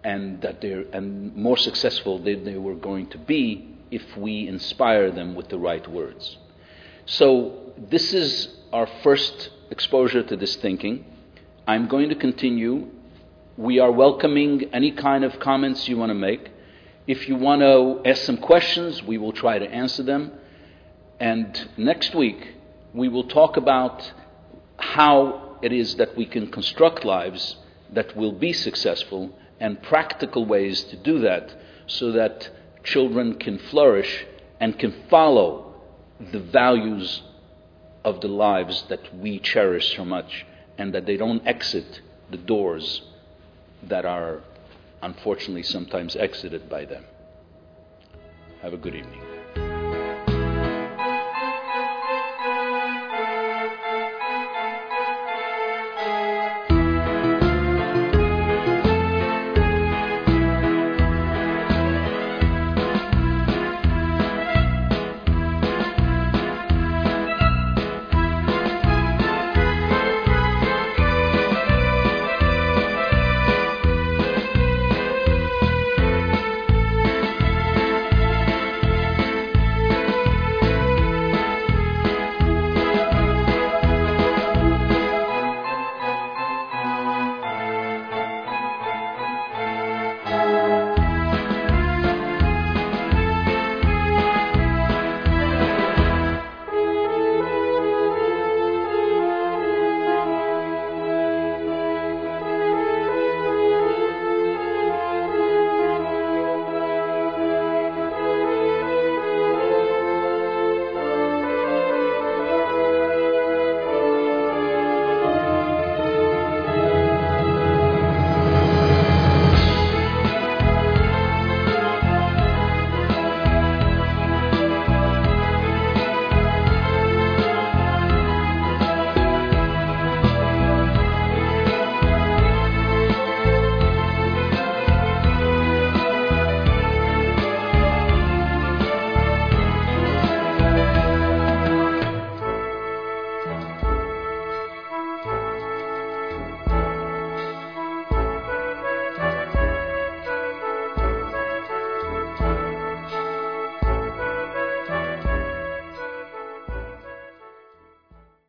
and 0.05 0.41
that 0.43 0.61
they're 0.61 0.85
and 0.93 1.35
more 1.37 1.57
successful 1.57 2.19
than 2.19 2.45
they 2.45 2.57
were 2.57 2.75
going 2.75 3.09
to 3.11 3.19
be 3.19 3.69
if 3.91 4.17
we 4.17 4.49
inspire 4.49 5.11
them 5.11 5.35
with 5.35 5.49
the 5.49 5.59
right 5.59 5.87
words. 5.89 6.39
So 7.07 7.73
this 7.77 8.13
is 8.13 8.58
our 8.73 8.87
first 9.03 9.51
exposure 9.71 10.23
to 10.23 10.37
this 10.37 10.57
thinking. 10.57 11.05
I'm 11.67 11.89
going 11.89 12.11
to 12.11 12.15
continue. 12.15 12.89
We 13.57 13.79
are 13.79 13.91
welcoming 13.91 14.65
any 14.73 14.93
kind 14.93 15.25
of 15.25 15.41
comments 15.41 15.89
you 15.89 15.97
want 15.97 16.11
to 16.11 16.15
make. 16.15 16.51
If 17.07 17.29
you 17.29 17.37
want 17.37 17.63
to 17.63 18.03
ask 18.09 18.23
some 18.23 18.37
questions, 18.37 19.03
we 19.03 19.17
will 19.17 19.33
try 19.33 19.59
to 19.59 19.67
answer 19.67 20.03
them. 20.03 20.33
And 21.19 21.69
next 21.77 22.15
week, 22.15 22.55
we 22.93 23.09
will 23.09 23.25
talk 23.25 23.57
about 23.57 24.13
how 24.77 25.59
it 25.63 25.73
is 25.73 25.97
that 25.97 26.17
we 26.17 26.27
can 26.27 26.51
construct 26.51 27.05
lives 27.05 27.57
that 27.93 28.17
will 28.17 28.33
be 28.33 28.53
successful 28.53 29.31
and 29.59 29.83
practical 29.83 30.45
ways 30.45 30.85
to 30.85 30.97
do 30.97 31.21
that 31.21 31.55
so 31.87 32.13
that 32.13 32.51
children 32.85 33.35
can 33.35 33.59
flourish 33.59 34.27
and 34.61 34.79
can 34.79 34.95
follow 35.09 35.75
the 36.33 36.39
values 36.39 37.23
of 38.09 38.21
the 38.21 38.29
lives 38.29 38.85
that 38.89 39.15
we 39.19 39.39
cherish 39.39 39.97
so 39.97 40.05
much 40.05 40.47
and 40.79 40.95
that 40.95 41.05
they 41.05 41.17
don't 41.17 41.47
exit 41.47 42.01
the 42.31 42.37
doors 42.37 43.03
that 43.83 44.05
are 44.05 44.41
unfortunately 45.03 45.63
sometimes 45.63 46.17
exited 46.17 46.69
by 46.69 46.85
them. 46.85 47.05
Have 48.63 48.73
a 48.73 48.77
good 48.77 48.95
evening. 48.95 49.28